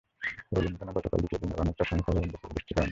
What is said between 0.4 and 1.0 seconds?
ওয়েলিংটনে